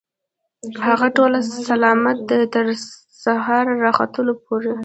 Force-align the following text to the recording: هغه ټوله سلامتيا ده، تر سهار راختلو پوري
هغه 0.87 1.07
ټوله 1.17 1.39
سلامتيا 1.69 2.23
ده، 2.29 2.37
تر 2.53 2.65
سهار 3.23 3.65
راختلو 3.85 4.33
پوري 4.43 4.71